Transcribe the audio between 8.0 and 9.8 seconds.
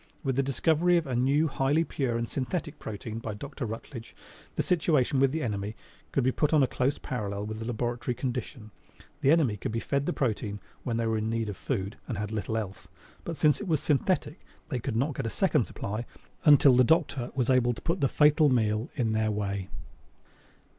condition. The enemy could be